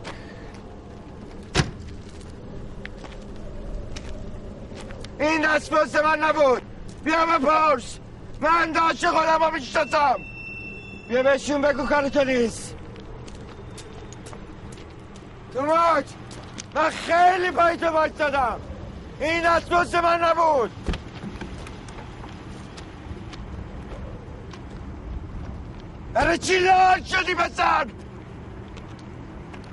[5.19, 5.73] این دست
[6.03, 6.61] من نبود
[7.03, 7.97] بیا بپرس
[8.39, 10.15] من داشت خودم میشتم
[11.09, 12.75] بیا بهشون بگو کار تو نیست
[15.53, 16.05] تو ماج
[16.75, 18.59] من خیلی پای تو باید دادم
[19.19, 20.71] این دست پست من نبود.
[26.13, 27.87] برای چی لال شدی پسر؟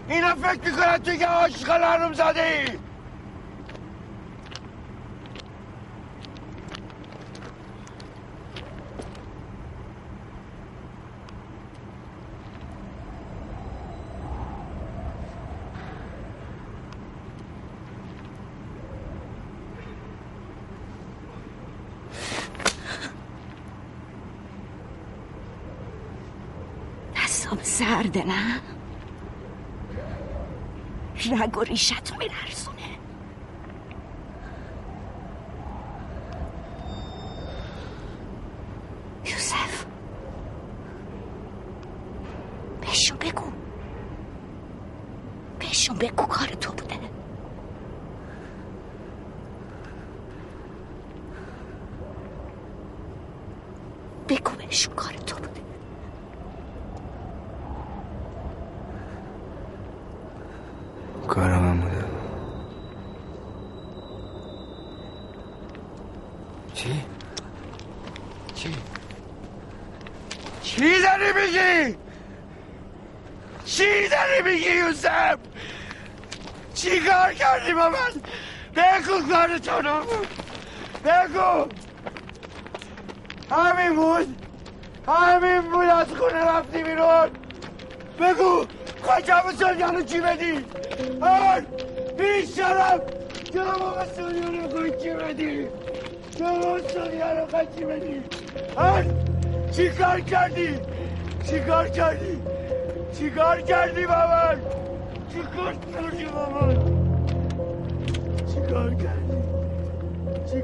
[0.09, 2.79] اینا فکر می‌کنن توی که عاشق حروم زاده ای
[27.29, 28.61] دستام سرده نه
[31.41, 32.99] رگ و ریشتو میلرزونه
[39.25, 39.85] یوسف
[42.81, 43.53] بهشون بگو
[45.59, 46.99] بهشون بگو کار تو بوده
[54.29, 55.61] بگو بهشون کار تو بوده
[61.29, 62.05] کار من بوده
[66.75, 67.03] چی؟
[68.55, 68.75] چی؟
[70.63, 71.99] چی داری میگی؟
[73.65, 75.39] چی داری میگی یوسف؟
[76.75, 78.23] چی کار کردی با من؟
[78.77, 80.05] بگو کارتون رو.
[81.05, 81.69] بگو.
[83.51, 84.37] همین بود.
[85.09, 87.31] همین بود از خونه رفتی بیرون.
[88.21, 88.65] بگو.
[89.03, 90.65] خواهجم سالیانو چی بدی؟
[91.21, 91.67] آن.
[92.19, 93.01] بیش شرف
[93.53, 95.67] جناب سالیانو خواهی چی بدی؟
[96.37, 98.23] جناب سالیانو خواهی چی بدی؟
[98.77, 99.05] آن.
[99.71, 100.79] چی کار کردی؟
[101.51, 102.43] چی کار کردی؟
[103.19, 104.61] چی کار کردی با من؟
[105.33, 106.98] چی کار کردی با من؟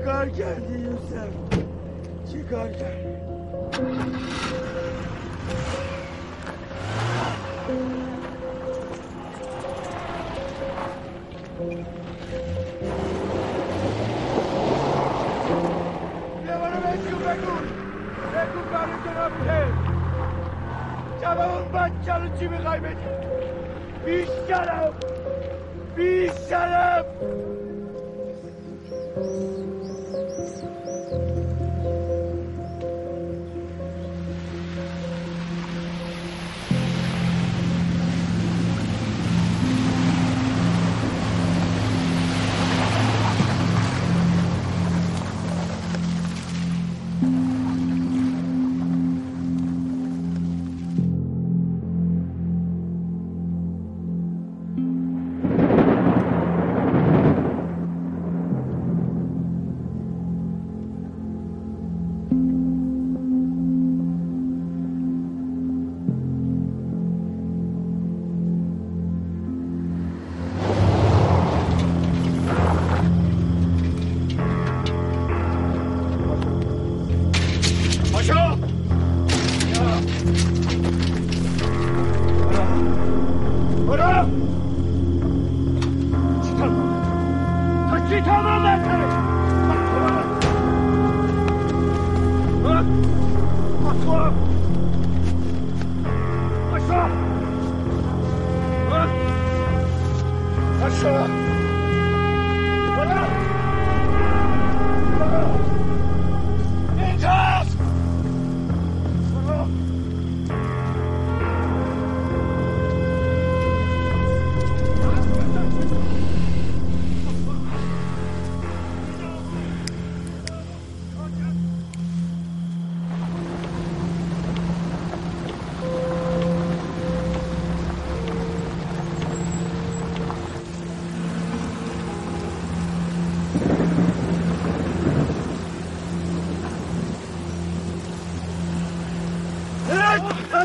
[0.05, 1.29] چی کار کردی یوسف؟
[2.33, 3.17] چی کار کردی؟
[16.43, 19.75] بیا بهشون بگو کارتون رفته
[21.23, 23.21] جواب اون بچه رو چی می‌خوای بیشترم
[24.05, 25.04] بیشترم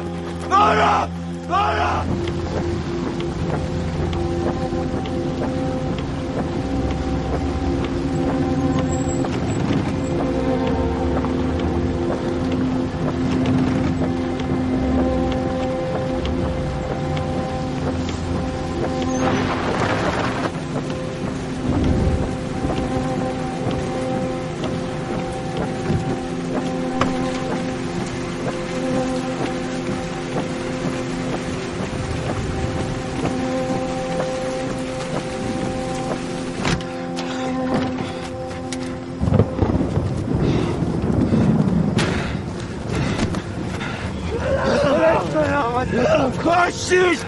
[0.50, 1.08] برو
[1.50, 2.29] برو.
[46.72, 47.24] shoes!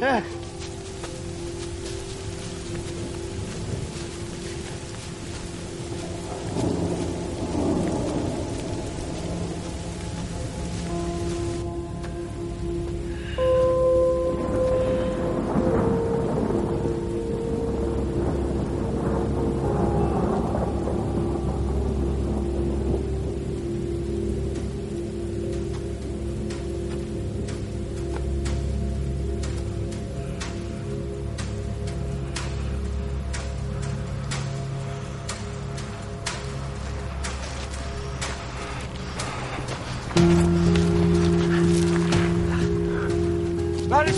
[0.00, 0.47] Yeah.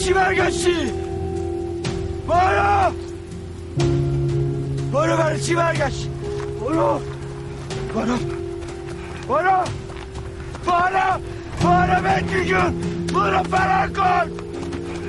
[0.00, 0.92] چی برگشتی؟
[2.28, 2.92] برو
[4.92, 6.10] برو برای چی برگشتی؟
[6.60, 7.00] برو
[7.94, 8.16] برو
[9.28, 9.64] برو
[10.66, 11.20] برو
[11.62, 12.80] برو بنجی جون
[13.14, 14.30] برو فرار کن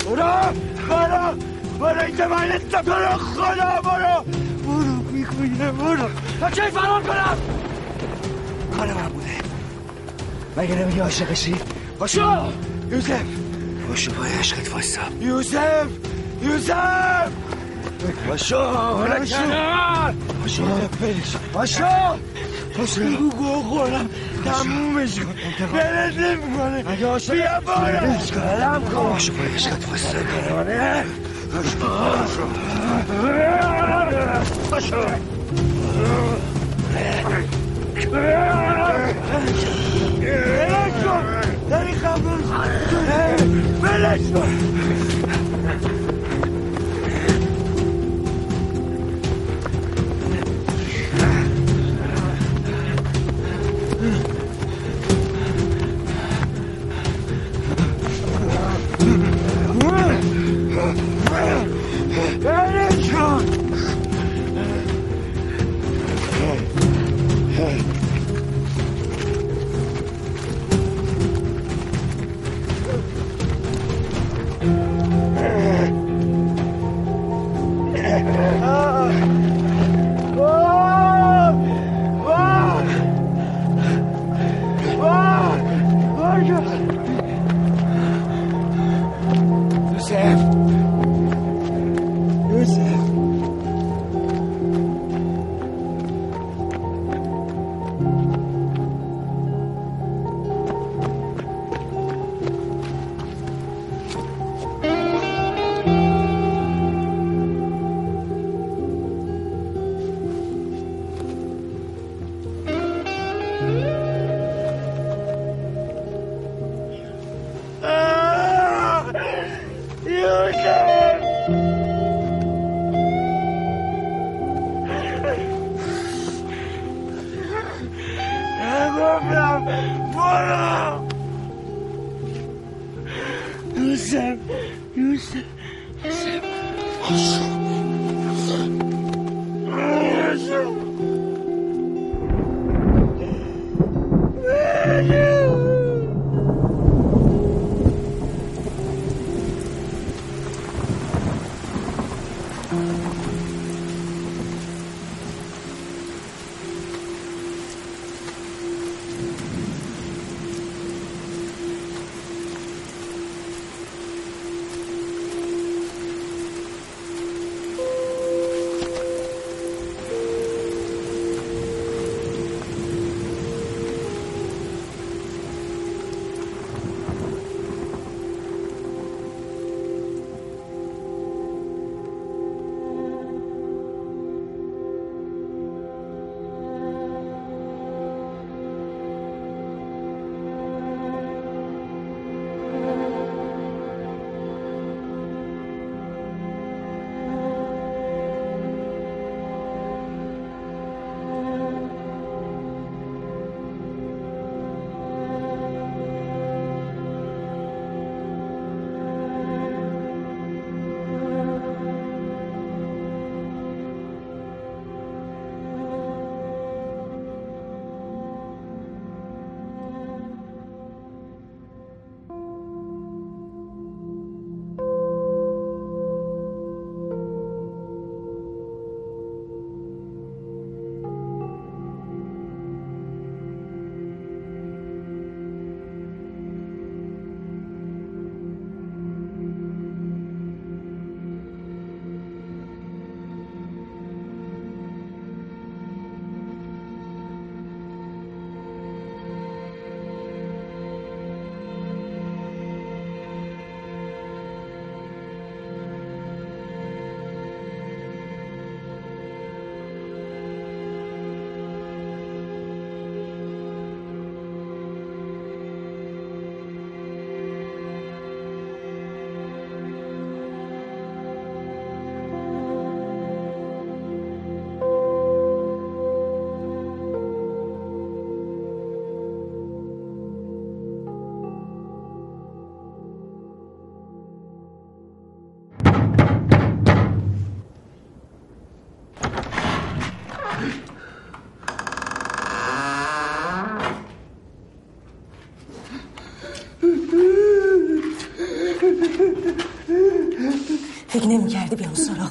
[0.05, 0.53] برو
[0.89, 1.37] برو
[1.79, 2.47] برو اینجا من
[2.85, 4.25] برو خدا برو
[4.65, 6.09] برو می‌کنه برو
[6.51, 7.37] چه فرار کنم
[8.77, 9.27] کار من بوده
[10.57, 11.55] مگه نمیگی عاشقشی
[11.99, 12.51] باشو
[12.91, 13.23] یوسف
[14.01, 15.01] باشو پای عشقت وایسا.
[15.21, 15.87] یوسف!
[16.43, 17.29] یوسف!
[18.27, 18.57] باشو
[18.97, 19.35] باشو
[20.41, 20.63] باشو
[21.53, 21.83] باشو
[22.77, 24.09] باشو بگو گو خورم.
[24.45, 25.33] تمومش کن.
[25.73, 26.83] بلد نمی‌کنه.
[27.31, 29.03] بیا بارو بلم کن.
[29.03, 30.17] باشو پای عشقت وایسا.
[34.71, 34.95] باشو
[39.31, 39.80] بلش
[44.11, 45.30] Krishna!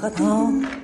[0.01, 0.80] بیام سراغت